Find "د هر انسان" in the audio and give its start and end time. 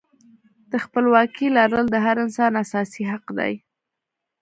1.91-2.51